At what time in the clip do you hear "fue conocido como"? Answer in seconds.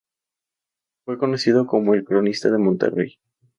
1.05-1.93